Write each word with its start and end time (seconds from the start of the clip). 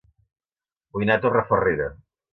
Vull 1.01 1.05
anar 1.07 1.19
a 1.19 1.23
Torrefarrera 1.27 1.91